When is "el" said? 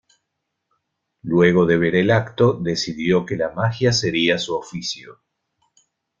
1.95-2.09